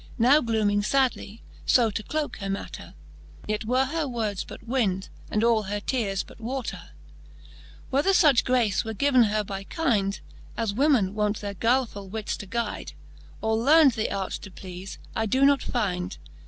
[0.17, 2.95] Now glooming fadly, fo to cloke her matter;
[3.47, 6.79] "Yet were her words but wynd, and all her teares but water.
[6.81, 7.49] XLIII.
[7.91, 10.21] Whether fuch grace were given her by kynd.
[10.57, 12.93] As women wont their guilefuU wits to guyde;
[13.43, 16.17] Or learn'd the art to pleafe, I doe not fynd.